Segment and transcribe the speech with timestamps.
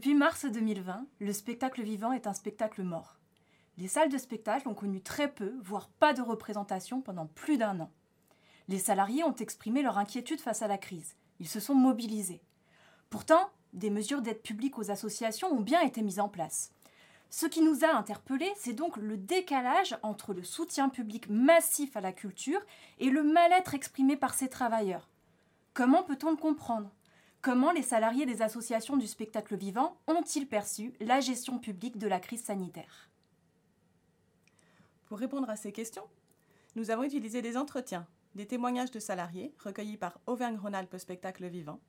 [0.00, 3.18] Depuis mars 2020, le spectacle vivant est un spectacle mort.
[3.76, 7.80] Les salles de spectacle ont connu très peu, voire pas de représentation pendant plus d'un
[7.80, 7.90] an.
[8.68, 11.16] Les salariés ont exprimé leur inquiétude face à la crise.
[11.38, 12.40] Ils se sont mobilisés.
[13.10, 16.72] Pourtant, des mesures d'aide publique aux associations ont bien été mises en place.
[17.28, 22.00] Ce qui nous a interpellés, c'est donc le décalage entre le soutien public massif à
[22.00, 22.62] la culture
[23.00, 25.10] et le mal-être exprimé par ces travailleurs.
[25.74, 26.90] Comment peut-on le comprendre?
[27.42, 32.20] Comment les salariés des associations du spectacle vivant ont-ils perçu la gestion publique de la
[32.20, 33.08] crise sanitaire?
[35.06, 36.06] Pour répondre à ces questions,
[36.76, 41.80] nous avons utilisé des entretiens, des témoignages de salariés recueillis par Auvergne-Rhône-Alpes Spectacle Vivant,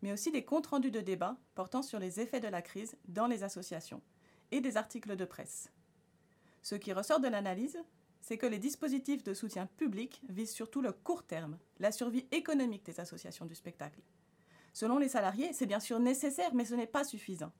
[0.00, 3.26] mais aussi des comptes rendus de débats portant sur les effets de la crise dans
[3.26, 4.00] les associations
[4.52, 5.70] et des articles de presse.
[6.62, 7.78] Ce qui ressort de l'analyse,
[8.22, 12.86] c'est que les dispositifs de soutien public visent surtout le court terme, la survie économique
[12.86, 14.00] des associations du spectacle.
[14.74, 17.52] Selon les salariés, c'est bien sûr nécessaire, mais ce n'est pas suffisant.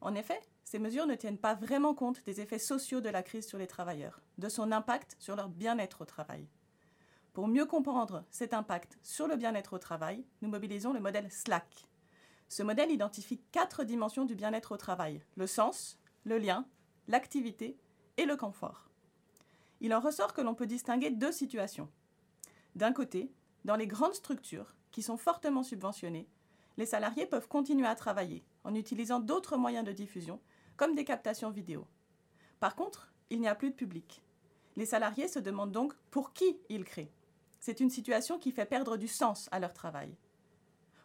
[0.00, 3.46] En effet, ces mesures ne tiennent pas vraiment compte des effets sociaux de la crise
[3.46, 6.48] sur les travailleurs, de son impact sur leur bien-être au travail.
[7.32, 11.88] Pour mieux comprendre cet impact sur le bien-être au travail, nous mobilisons le modèle SLAC.
[12.48, 16.64] Ce modèle identifie quatre dimensions du bien-être au travail le sens, le lien,
[17.08, 17.76] l'activité
[18.18, 18.88] et le confort.
[19.80, 21.90] Il en ressort que l'on peut distinguer deux situations.
[22.76, 23.32] D'un côté,
[23.64, 26.28] dans les grandes structures, qui sont fortement subventionnées,
[26.76, 30.40] les salariés peuvent continuer à travailler en utilisant d'autres moyens de diffusion,
[30.76, 31.86] comme des captations vidéo.
[32.60, 34.22] Par contre, il n'y a plus de public.
[34.76, 37.12] Les salariés se demandent donc pour qui ils créent.
[37.60, 40.16] C'est une situation qui fait perdre du sens à leur travail.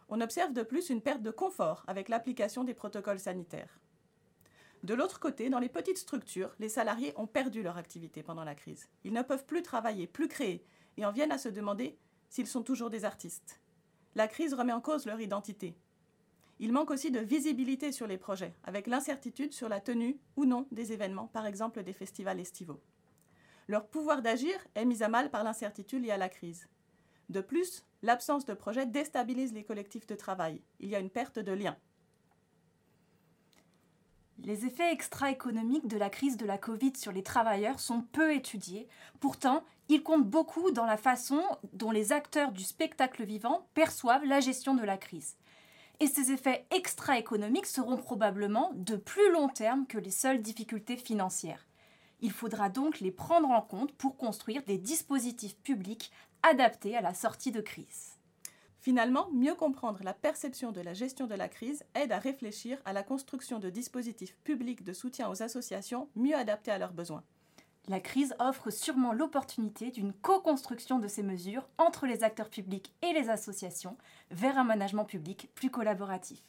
[0.08, 3.78] On observe de plus une perte de confort avec l'application des protocoles sanitaires.
[4.84, 8.54] De l'autre côté, dans les petites structures, les salariés ont perdu leur activité pendant la
[8.54, 8.88] crise.
[9.04, 10.64] Ils ne peuvent plus travailler, plus créer,
[10.96, 13.60] et en viennent à se demander s'ils sont toujours des artistes
[14.14, 15.76] la crise remet en cause leur identité.
[16.60, 20.66] Il manque aussi de visibilité sur les projets, avec l'incertitude sur la tenue ou non
[20.72, 22.80] des événements, par exemple des festivals estivaux.
[23.68, 26.66] Leur pouvoir d'agir est mis à mal par l'incertitude liée à la crise.
[27.28, 30.62] De plus, l'absence de projet déstabilise les collectifs de travail.
[30.80, 31.76] Il y a une perte de lien.
[34.44, 38.88] Les effets extra-économiques de la crise de la Covid sur les travailleurs sont peu étudiés.
[39.18, 44.38] Pourtant, ils comptent beaucoup dans la façon dont les acteurs du spectacle vivant perçoivent la
[44.38, 45.36] gestion de la crise.
[45.98, 51.66] Et ces effets extra-économiques seront probablement de plus long terme que les seules difficultés financières.
[52.20, 56.12] Il faudra donc les prendre en compte pour construire des dispositifs publics
[56.44, 58.17] adaptés à la sortie de crise.
[58.80, 62.92] Finalement, mieux comprendre la perception de la gestion de la crise aide à réfléchir à
[62.92, 67.24] la construction de dispositifs publics de soutien aux associations mieux adaptés à leurs besoins.
[67.88, 73.12] La crise offre sûrement l'opportunité d'une co-construction de ces mesures entre les acteurs publics et
[73.14, 73.96] les associations
[74.30, 76.42] vers un management public plus collaboratif.